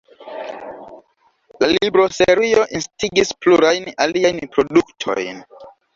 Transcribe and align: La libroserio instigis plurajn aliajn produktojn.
La 1.63 1.67
libroserio 1.73 2.63
instigis 2.79 3.35
plurajn 3.45 3.87
aliajn 4.07 4.43
produktojn. 4.57 5.45